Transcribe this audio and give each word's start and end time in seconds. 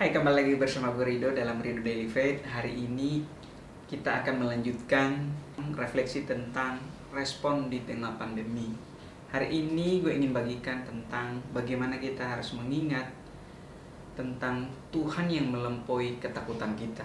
Hai, 0.00 0.16
kembali 0.16 0.32
lagi 0.32 0.56
bersama 0.56 0.96
gue 0.96 1.04
Rido 1.04 1.28
dalam 1.36 1.60
Rido 1.60 1.84
Daily 1.84 2.08
Faith. 2.08 2.40
Hari 2.48 2.72
ini 2.72 3.20
kita 3.84 4.24
akan 4.24 4.48
melanjutkan 4.48 5.28
refleksi 5.76 6.24
tentang 6.24 6.80
respon 7.12 7.68
di 7.68 7.84
tengah 7.84 8.16
pandemi. 8.16 8.72
Hari 9.28 9.52
ini 9.52 10.00
gue 10.00 10.16
ingin 10.16 10.32
bagikan 10.32 10.80
tentang 10.88 11.44
bagaimana 11.52 12.00
kita 12.00 12.24
harus 12.24 12.56
mengingat 12.56 13.12
tentang 14.16 14.72
Tuhan 14.88 15.28
yang 15.28 15.52
melampaui 15.52 16.16
ketakutan 16.16 16.72
kita. 16.80 17.04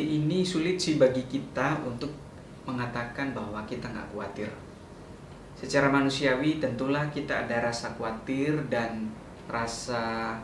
Seperti 0.00 0.16
ini 0.16 0.40
sulit 0.40 0.80
sih 0.80 0.96
bagi 0.96 1.28
kita 1.28 1.76
untuk 1.84 2.08
mengatakan 2.64 3.36
bahwa 3.36 3.60
kita 3.68 3.84
nggak 3.84 4.08
khawatir. 4.16 4.48
Secara 5.52 5.92
manusiawi 5.92 6.56
tentulah 6.56 7.12
kita 7.12 7.44
ada 7.44 7.68
rasa 7.68 7.92
khawatir 8.00 8.64
dan 8.72 9.12
rasa 9.44 10.40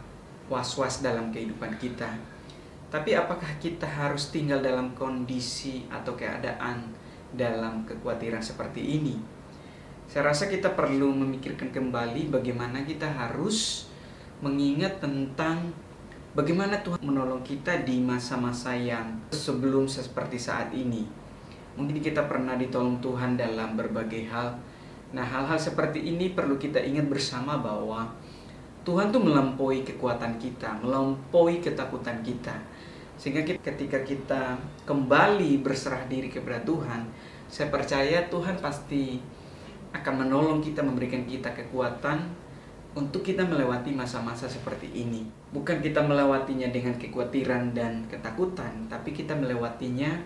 was-was 0.53 1.01
dalam 1.01 1.33
kehidupan 1.33 1.73
kita. 1.81 2.05
Tapi 2.93 3.17
apakah 3.17 3.49
kita 3.57 3.89
harus 3.89 4.29
tinggal 4.29 4.61
dalam 4.61 4.93
kondisi 4.93 5.89
atau 5.89 6.13
keadaan 6.13 6.93
dalam 7.33 7.89
kekhawatiran 7.89 8.45
seperti 8.45 9.01
ini? 9.01 9.17
Saya 10.05 10.37
rasa 10.37 10.53
kita 10.53 10.77
perlu 10.77 11.17
memikirkan 11.17 11.73
kembali 11.73 12.29
bagaimana 12.29 12.85
kita 12.85 13.09
harus 13.09 13.89
mengingat 14.45 15.01
tentang 15.01 15.73
bagaimana 16.37 16.85
Tuhan 16.85 17.01
menolong 17.01 17.41
kita 17.41 17.81
di 17.89 18.05
masa-masa 18.05 18.77
yang 18.77 19.17
sebelum 19.33 19.89
seperti 19.89 20.37
saat 20.37 20.69
ini. 20.77 21.09
Mungkin 21.81 22.05
kita 22.05 22.29
pernah 22.29 22.61
ditolong 22.61 23.01
Tuhan 23.01 23.41
dalam 23.41 23.73
berbagai 23.73 24.29
hal. 24.29 24.53
Nah, 25.17 25.25
hal-hal 25.25 25.57
seperti 25.57 26.05
ini 26.05 26.37
perlu 26.37 26.61
kita 26.61 26.77
ingat 26.77 27.09
bersama 27.09 27.57
bahwa 27.57 28.13
Tuhan 28.85 29.09
tuh 29.09 29.25
melampaui 29.25 29.81
kekuatan 29.81 30.37
kita, 30.37 30.77
melampaui 30.85 31.65
ketakutan 31.65 32.21
kita. 32.21 32.53
Sehingga 33.17 33.41
ketika 33.41 34.05
kita 34.05 34.61
kembali 34.85 35.65
berserah 35.65 36.05
diri 36.05 36.29
kepada 36.29 36.61
Tuhan, 36.69 37.09
saya 37.49 37.73
percaya 37.73 38.29
Tuhan 38.29 38.61
pasti 38.61 39.25
akan 39.97 40.29
menolong 40.29 40.61
kita, 40.61 40.85
memberikan 40.85 41.25
kita 41.25 41.57
kekuatan 41.57 42.29
untuk 42.97 43.21
kita 43.21 43.45
melewati 43.45 43.93
masa-masa 43.93 44.49
seperti 44.49 44.89
ini. 44.89 45.29
Bukan 45.53 45.85
kita 45.85 46.01
melewatinya 46.01 46.73
dengan 46.73 46.97
kekhawatiran 46.97 47.77
dan 47.77 48.09
ketakutan, 48.09 48.89
tapi 48.89 49.13
kita 49.13 49.37
melewatinya 49.37 50.17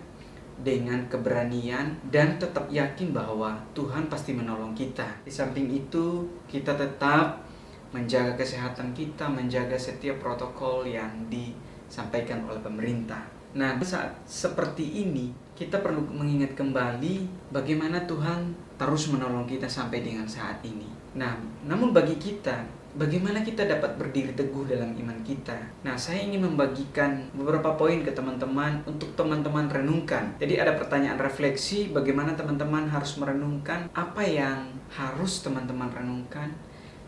dengan 0.63 1.03
keberanian 1.11 1.99
dan 2.07 2.39
tetap 2.39 2.71
yakin 2.71 3.11
bahwa 3.11 3.59
Tuhan 3.75 4.07
pasti 4.07 4.31
menolong 4.31 4.71
kita. 4.71 5.03
Di 5.27 5.31
samping 5.33 5.67
itu, 5.67 6.23
kita 6.47 6.71
tetap 6.79 7.43
menjaga 7.91 8.39
kesehatan 8.39 8.95
kita, 8.95 9.27
menjaga 9.27 9.75
setiap 9.75 10.23
protokol 10.23 10.87
yang 10.87 11.11
disampaikan 11.27 12.47
oleh 12.47 12.63
pemerintah. 12.63 13.40
Nah, 13.51 13.75
saat 13.83 14.15
seperti 14.23 15.03
ini, 15.03 15.31
kita 15.55 15.83
perlu 15.83 16.01
mengingat 16.07 16.55
kembali 16.55 17.27
bagaimana 17.51 18.07
Tuhan 18.07 18.55
terus 18.79 19.11
menolong 19.11 19.43
kita 19.45 19.67
sampai 19.67 20.01
dengan 20.01 20.25
saat 20.25 20.63
ini. 20.63 20.87
Nah, 21.19 21.35
namun 21.67 21.91
bagi 21.91 22.15
kita, 22.15 22.63
bagaimana 22.95 23.43
kita 23.43 23.67
dapat 23.67 23.99
berdiri 23.99 24.31
teguh 24.31 24.63
dalam 24.71 24.95
iman 24.95 25.19
kita? 25.27 25.53
Nah, 25.83 25.99
saya 25.99 26.23
ingin 26.23 26.47
membagikan 26.47 27.27
beberapa 27.35 27.75
poin 27.75 27.99
ke 28.01 28.15
teman-teman 28.15 28.81
untuk 28.87 29.11
teman-teman 29.19 29.67
renungkan. 29.67 30.31
Jadi 30.39 30.55
ada 30.55 30.79
pertanyaan 30.79 31.19
refleksi 31.19 31.91
bagaimana 31.91 32.33
teman-teman 32.39 32.87
harus 32.87 33.19
merenungkan 33.19 33.91
apa 33.91 34.23
yang 34.23 34.71
harus 34.95 35.43
teman-teman 35.43 35.91
renungkan 35.91 36.55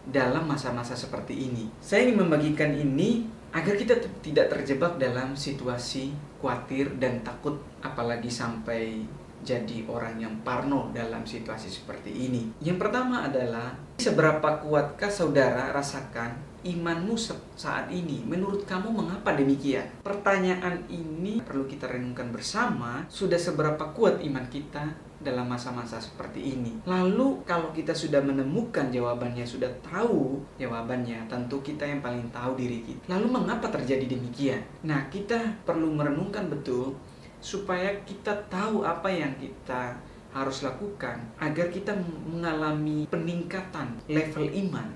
dalam 0.04 0.44
masa-masa 0.44 0.94
seperti 1.00 1.48
ini. 1.48 1.72
Saya 1.80 2.12
ingin 2.12 2.28
membagikan 2.28 2.76
ini 2.76 3.24
agar 3.54 3.74
kita 3.78 3.96
tidak 4.26 4.50
terjebak 4.50 4.98
dalam 4.98 5.38
situasi 5.38 6.10
khawatir 6.42 6.98
dan 6.98 7.22
takut 7.22 7.62
apalagi 7.86 8.28
sampai 8.28 9.06
jadi 9.44 9.84
orang 9.86 10.18
yang 10.18 10.36
parno 10.42 10.90
dalam 10.96 11.28
situasi 11.28 11.68
seperti 11.68 12.10
ini. 12.10 12.50
Yang 12.64 12.88
pertama 12.88 13.28
adalah 13.28 13.76
seberapa 14.00 14.64
kuatkah 14.64 15.12
saudara 15.12 15.70
rasakan 15.76 16.53
imanmu 16.64 17.16
saat 17.56 17.92
ini? 17.92 18.24
Menurut 18.24 18.64
kamu 18.64 18.90
mengapa 18.90 19.36
demikian? 19.36 19.86
Pertanyaan 20.02 20.84
ini 20.88 21.44
perlu 21.44 21.68
kita 21.68 21.92
renungkan 21.92 22.32
bersama. 22.32 23.04
Sudah 23.12 23.38
seberapa 23.38 23.92
kuat 23.92 24.24
iman 24.24 24.48
kita 24.48 24.88
dalam 25.24 25.48
masa-masa 25.48 26.00
seperti 26.00 26.60
ini? 26.60 26.84
Lalu 26.84 27.44
kalau 27.48 27.72
kita 27.72 27.96
sudah 27.96 28.20
menemukan 28.20 28.92
jawabannya, 28.92 29.48
sudah 29.48 29.72
tahu 29.84 30.40
jawabannya, 30.60 31.28
tentu 31.32 31.64
kita 31.64 31.88
yang 31.88 32.04
paling 32.04 32.28
tahu 32.32 32.60
diri 32.60 32.84
kita. 32.84 33.08
Lalu 33.08 33.28
mengapa 33.32 33.72
terjadi 33.72 34.08
demikian? 34.08 34.64
Nah, 34.84 35.08
kita 35.08 35.40
perlu 35.64 35.92
merenungkan 35.92 36.52
betul 36.52 36.96
supaya 37.44 37.92
kita 38.08 38.32
tahu 38.48 38.88
apa 38.88 39.12
yang 39.12 39.36
kita 39.36 40.00
harus 40.34 40.66
lakukan 40.66 41.22
agar 41.38 41.70
kita 41.70 41.94
mengalami 42.26 43.06
peningkatan 43.06 44.02
level 44.10 44.50
iman 44.66 44.90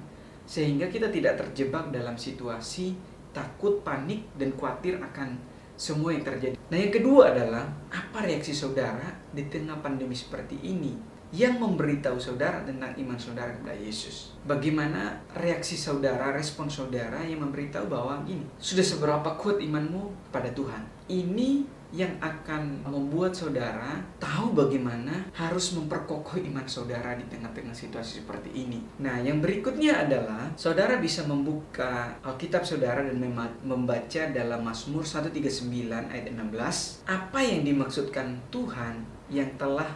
sehingga 0.47 0.87
kita 0.87 1.11
tidak 1.11 1.35
terjebak 1.37 1.91
dalam 1.91 2.15
situasi 2.15 2.95
takut, 3.35 3.83
panik 3.83 4.25
dan 4.39 4.55
khawatir 4.55 4.97
akan 4.97 5.37
semua 5.77 6.09
yang 6.15 6.25
terjadi. 6.25 6.57
Nah, 6.57 6.77
yang 6.79 6.89
kedua 6.89 7.35
adalah 7.35 7.69
apa 7.93 8.25
reaksi 8.25 8.55
saudara 8.55 9.13
di 9.29 9.45
tengah 9.45 9.77
pandemi 9.77 10.17
seperti 10.17 10.57
ini 10.65 10.97
yang 11.35 11.59
memberitahu 11.59 12.15
saudara 12.15 12.63
tentang 12.63 12.95
iman 12.95 13.19
saudara 13.19 13.51
kepada 13.51 13.75
Yesus. 13.75 14.31
Bagaimana 14.47 15.19
reaksi 15.35 15.75
saudara, 15.75 16.31
respon 16.31 16.71
saudara 16.71 17.19
yang 17.27 17.43
memberitahu 17.43 17.91
bahwa 17.91 18.23
ini 18.25 18.47
sudah 18.57 18.81
seberapa 18.81 19.35
kuat 19.35 19.59
imanmu 19.59 20.31
pada 20.31 20.47
Tuhan. 20.55 20.87
Ini 21.11 21.67
yang 21.95 22.11
akan 22.19 22.83
membuat 22.83 23.31
saudara 23.31 23.95
tahu 24.19 24.51
bagaimana 24.51 25.31
harus 25.31 25.71
memperkokoh 25.71 26.35
iman 26.35 26.67
saudara 26.67 27.15
di 27.15 27.23
tengah-tengah 27.31 27.71
situasi 27.71 28.23
seperti 28.23 28.51
ini. 28.51 28.83
Nah, 28.99 29.15
yang 29.23 29.39
berikutnya 29.39 30.03
adalah 30.03 30.51
saudara 30.59 30.99
bisa 30.99 31.23
membuka 31.23 32.11
Alkitab 32.19 32.67
saudara 32.67 33.07
dan 33.07 33.23
membaca 33.63 34.21
dalam 34.35 34.61
Mazmur 34.67 35.07
139 35.07 36.11
ayat 36.11 36.27
16 36.35 37.07
apa 37.07 37.39
yang 37.39 37.63
dimaksudkan 37.63 38.35
Tuhan 38.51 38.99
yang 39.31 39.47
telah 39.55 39.87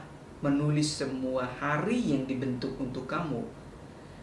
menulis 0.42 1.04
semua 1.04 1.46
hari 1.46 2.16
yang 2.16 2.24
dibentuk 2.26 2.74
untuk 2.80 3.06
kamu 3.06 3.44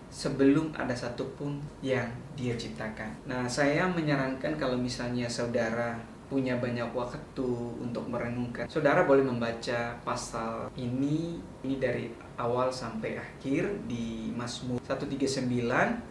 sebelum 0.08 0.72
ada 0.72 0.96
satupun 0.96 1.60
yang 1.84 2.08
dia 2.32 2.56
ciptakan. 2.56 3.12
Nah, 3.28 3.44
saya 3.44 3.84
menyarankan 3.84 4.56
kalau 4.56 4.80
misalnya 4.80 5.28
saudara 5.28 6.00
punya 6.28 6.60
banyak 6.60 6.92
waktu 6.92 7.48
untuk 7.80 8.04
merenungkan. 8.06 8.68
Saudara 8.68 9.08
boleh 9.08 9.24
membaca 9.24 9.96
pasal 10.04 10.68
ini 10.76 11.40
ini 11.64 11.76
dari 11.80 12.12
awal 12.36 12.68
sampai 12.70 13.18
akhir 13.18 13.88
di 13.88 14.30
Mazmur 14.36 14.78
139. 14.84 15.48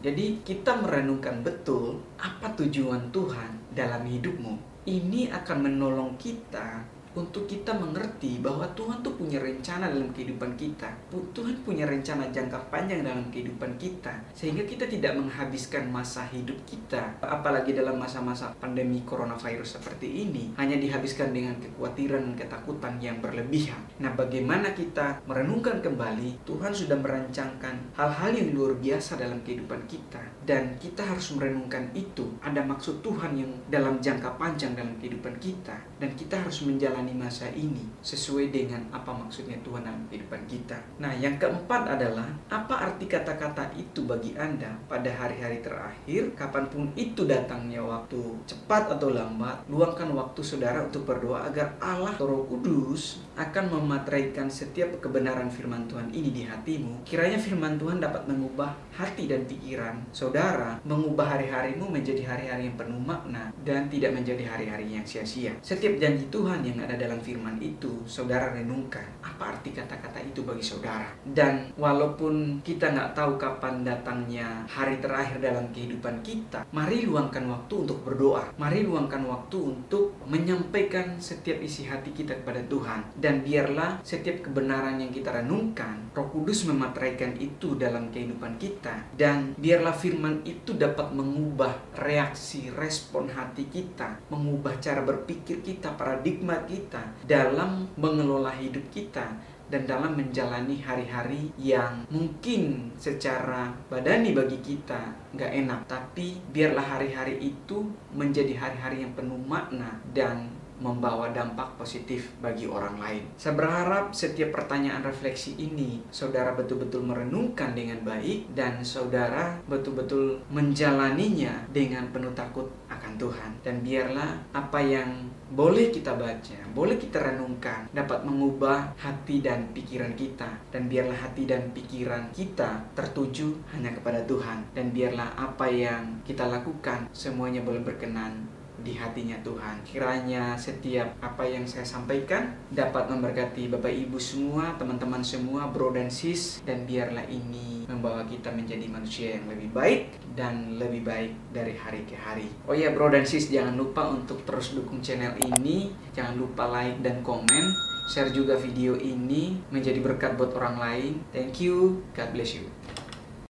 Jadi 0.03 0.25
kita 0.41 0.81
merenungkan 0.81 1.45
betul 1.45 2.01
apa 2.17 2.51
tujuan 2.57 3.13
Tuhan 3.13 3.71
dalam 3.71 4.03
hidupmu. 4.03 4.83
Ini 4.87 5.29
akan 5.31 5.57
menolong 5.69 6.15
kita 6.17 6.96
untuk 7.17 7.49
kita 7.49 7.73
mengerti 7.73 8.37
bahwa 8.37 8.69
Tuhan 8.77 9.01
tuh 9.01 9.17
punya 9.17 9.41
rencana 9.41 9.89
dalam 9.89 10.13
kehidupan 10.13 10.53
kita. 10.53 10.85
Tuhan 11.09 11.65
punya 11.65 11.89
rencana 11.89 12.29
jangka 12.29 12.69
panjang 12.69 13.01
dalam 13.01 13.33
kehidupan 13.33 13.73
kita. 13.81 14.13
Sehingga 14.37 14.61
kita 14.69 14.85
tidak 14.85 15.17
menghabiskan 15.17 15.89
masa 15.89 16.29
hidup 16.29 16.61
kita, 16.69 17.17
apalagi 17.25 17.73
dalam 17.73 17.97
masa-masa 17.97 18.53
pandemi 18.61 19.01
coronavirus 19.01 19.81
seperti 19.81 20.29
ini, 20.29 20.53
hanya 20.61 20.77
dihabiskan 20.77 21.33
dengan 21.33 21.57
kekhawatiran 21.57 22.21
dan 22.21 22.35
ketakutan 22.37 22.93
yang 23.01 23.17
berlebihan. 23.17 23.81
Nah, 23.97 24.13
bagaimana 24.13 24.77
kita 24.77 25.25
merenungkan 25.25 25.81
kembali, 25.81 26.45
Tuhan 26.45 26.69
sudah 26.69 27.01
merancangkan 27.01 27.97
hal-hal 27.97 28.31
yang 28.37 28.53
luar 28.53 28.77
biasa 28.77 29.17
dalam 29.17 29.41
kehidupan 29.41 29.89
kita. 29.89 30.21
Dan 30.45 30.77
kita 30.77 31.01
harus 31.01 31.33
merenungkan 31.33 31.89
itu. 31.97 32.29
Ada 32.45 32.61
maksud 32.63 33.01
Tuhan 33.01 33.35
yang 33.35 33.51
dalam 33.67 33.97
jangka 33.97 34.37
panjang 34.37 34.77
dalam 34.77 34.95
kehidupan 35.01 35.35
kita. 35.41 35.75
Dan 35.97 36.13
kita 36.13 36.39
harus 36.39 36.61
menjalani 36.63 37.06
menjalani 37.07 37.13
masa 37.15 37.47
ini 37.55 37.87
sesuai 38.03 38.51
dengan 38.51 38.83
apa 38.91 39.15
maksudnya 39.15 39.55
Tuhan 39.63 39.87
dalam 39.87 40.03
kehidupan 40.11 40.43
kita. 40.47 40.75
Nah, 40.99 41.15
yang 41.15 41.39
keempat 41.39 41.87
adalah 41.95 42.27
apa 42.51 42.91
arti 42.91 43.07
kata-kata 43.07 43.71
itu 43.79 44.03
bagi 44.03 44.35
Anda 44.35 44.75
pada 44.91 45.07
hari-hari 45.07 45.63
terakhir, 45.63 46.35
kapan 46.35 46.67
pun 46.67 46.91
itu 46.99 47.23
datangnya 47.23 47.79
waktu 47.79 48.19
cepat 48.43 48.99
atau 48.99 49.15
lambat, 49.15 49.63
luangkan 49.71 50.11
waktu 50.11 50.41
saudara 50.43 50.83
untuk 50.83 51.07
berdoa 51.07 51.47
agar 51.47 51.79
Allah 51.79 52.15
Roh 52.19 52.43
Kudus 52.51 53.23
akan 53.37 53.79
memateraikan 53.79 54.49
setiap 54.49 54.97
kebenaran 54.99 55.47
firman 55.47 55.85
Tuhan 55.87 56.09
ini 56.11 56.33
di 56.33 56.43
hatimu, 56.43 57.05
kiranya 57.07 57.37
firman 57.37 57.77
Tuhan 57.77 58.01
dapat 58.01 58.25
mengubah 58.25 58.73
hati 58.91 59.29
dan 59.29 59.45
pikiran 59.45 60.01
saudara, 60.09 60.81
mengubah 60.83 61.37
hari-harimu 61.37 61.85
menjadi 61.85 62.25
hari-hari 62.25 62.67
yang 62.67 62.75
penuh 62.75 62.97
makna 62.97 63.53
dan 63.61 63.85
tidak 63.93 64.17
menjadi 64.17 64.41
hari-hari 64.49 64.97
yang 64.97 65.05
sia-sia. 65.05 65.53
Setiap 65.61 66.01
janji 66.01 66.25
Tuhan 66.33 66.65
yang 66.65 66.81
ada 66.87 66.95
dalam 66.95 67.19
firman 67.19 67.59
itu, 67.59 67.99
saudara 68.07 68.55
renungkan 68.55 69.03
apa 69.19 69.51
arti 69.59 69.75
kata-kata 69.75 70.23
itu 70.23 70.47
bagi 70.47 70.63
saudara. 70.63 71.11
Dan 71.27 71.75
walaupun 71.75 72.63
kita 72.63 72.95
nggak 72.95 73.11
tahu 73.11 73.35
kapan 73.35 73.83
datangnya 73.83 74.63
hari 74.71 75.03
terakhir 75.03 75.43
dalam 75.43 75.67
kehidupan 75.75 76.23
kita, 76.23 76.63
mari 76.71 77.03
luangkan 77.03 77.43
waktu 77.51 77.83
untuk 77.83 78.07
berdoa. 78.07 78.55
Mari 78.55 78.87
luangkan 78.87 79.27
waktu 79.27 79.57
untuk 79.59 80.15
menyampaikan 80.23 81.19
setiap 81.19 81.59
isi 81.59 81.83
hati 81.83 82.15
kita 82.15 82.39
kepada 82.39 82.63
Tuhan. 82.71 83.03
Dan 83.19 83.43
biarlah 83.43 83.99
setiap 84.07 84.47
kebenaran 84.47 85.03
yang 85.03 85.11
kita 85.11 85.43
renungkan, 85.43 86.07
Roh 86.15 86.31
Kudus 86.31 86.63
memateraikan 86.63 87.35
itu 87.35 87.75
dalam 87.75 88.07
kehidupan 88.15 88.55
kita. 88.55 89.11
Dan 89.11 89.59
biarlah 89.59 89.93
firman 89.93 90.39
itu 90.47 90.71
dapat 90.71 91.11
mengubah 91.11 91.75
reaksi, 91.99 92.71
respon 92.71 93.27
hati 93.27 93.67
kita, 93.67 94.23
mengubah 94.31 94.79
cara 94.79 95.03
berpikir 95.03 95.59
kita, 95.59 95.97
paradigma 95.99 96.63
kita 96.77 97.01
dalam 97.25 97.89
mengelola 97.97 98.53
hidup 98.53 98.85
kita 98.93 99.33
dan 99.67 99.83
dalam 99.83 100.15
menjalani 100.15 100.79
hari-hari 100.79 101.51
yang 101.59 102.07
mungkin 102.07 102.93
secara 102.95 103.73
badani 103.91 104.31
bagi 104.31 104.61
kita 104.63 105.11
nggak 105.35 105.51
enak. 105.65 105.79
Tapi 105.89 106.39
biarlah 106.55 106.85
hari-hari 106.97 107.35
itu 107.41 107.83
menjadi 108.15 108.55
hari-hari 108.55 109.03
yang 109.03 109.11
penuh 109.11 109.39
makna 109.43 109.99
dan 110.15 110.56
membawa 110.77 111.33
dampak 111.33 111.77
positif 111.77 112.33
bagi 112.41 112.69
orang 112.69 112.97
lain. 113.01 113.23
Saya 113.37 113.57
berharap 113.57 114.13
setiap 114.13 114.53
pertanyaan 114.53 115.01
refleksi 115.01 115.57
ini 115.57 116.01
saudara 116.13 116.53
betul-betul 116.53 117.03
merenungkan 117.05 117.73
dengan 117.73 118.01
baik 118.05 118.53
dan 118.53 118.81
saudara 118.85 119.57
betul-betul 119.65 120.41
menjalaninya 120.53 121.65
dengan 121.73 122.09
penuh 122.13 122.33
takut 122.37 122.69
akan 122.87 123.13
Tuhan. 123.19 123.51
Dan 123.61 123.83
biarlah 123.83 124.37
apa 124.53 124.79
yang 124.81 125.29
boleh 125.47 125.89
kita 125.95 126.15
baca, 126.19 126.59
boleh 126.75 126.99
kita 126.99 127.23
renungkan, 127.23 127.87
dapat 127.95 128.23
mengubah 128.27 128.95
hati 128.99 129.39
dan 129.39 129.71
pikiran 129.71 130.11
kita. 130.15 130.47
Dan 130.71 130.91
biarlah 130.91 131.15
hati 131.15 131.47
dan 131.47 131.71
pikiran 131.71 132.31
kita 132.35 132.83
tertuju 132.93 133.55
hanya 133.71 133.95
kepada 133.95 134.23
Tuhan. 134.27 134.71
Dan 134.75 134.91
biarlah 134.91 135.35
apa 135.37 135.67
yang 135.71 136.19
kita 136.27 136.47
lakukan 136.47 137.07
semuanya 137.15 137.63
boleh 137.63 137.83
berkenan 137.83 138.56
di 138.81 138.93
hatinya 138.97 139.37
Tuhan. 139.41 139.81
Kiranya 139.85 140.53
setiap 140.57 141.17
apa 141.21 141.43
yang 141.45 141.65
saya 141.65 141.85
sampaikan 141.85 142.53
dapat 142.69 143.09
memberkati 143.09 143.71
Bapak 143.71 143.91
Ibu 143.91 144.17
semua, 144.21 144.75
teman-teman 144.77 145.23
semua, 145.25 145.69
bro 145.69 145.93
dan 145.93 146.11
sis, 146.11 146.61
dan 146.63 146.85
biarlah 146.85 147.25
ini 147.29 147.87
membawa 147.87 148.27
kita 148.27 148.51
menjadi 148.51 148.85
manusia 148.91 149.39
yang 149.39 149.47
lebih 149.47 149.71
baik 149.71 150.19
dan 150.35 150.75
lebih 150.75 151.07
baik 151.07 151.31
dari 151.55 151.73
hari 151.73 152.03
ke 152.03 152.19
hari. 152.19 152.47
Oh 152.67 152.75
ya 152.75 152.91
bro 152.91 153.07
dan 153.09 153.23
sis, 153.23 153.49
jangan 153.49 153.79
lupa 153.79 154.11
untuk 154.11 154.43
terus 154.43 154.75
dukung 154.75 154.99
channel 154.99 155.33
ini, 155.39 155.95
jangan 156.11 156.35
lupa 156.35 156.67
like 156.67 156.99
dan 156.99 157.23
komen, 157.23 157.65
share 158.11 158.31
juga 158.31 158.59
video 158.59 158.99
ini 158.99 159.59
menjadi 159.71 159.99
berkat 160.03 160.35
buat 160.35 160.55
orang 160.55 160.77
lain. 160.79 161.13
Thank 161.31 161.63
you, 161.63 162.03
God 162.15 162.35
bless 162.35 162.55
you. 162.55 162.67